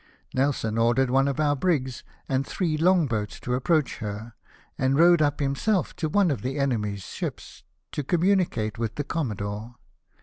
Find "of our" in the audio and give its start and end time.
1.27-1.55